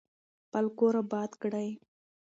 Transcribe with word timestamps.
خپل 0.45 0.65
کور 0.77 0.93
اباد 1.01 1.31
کړئ. 1.41 1.69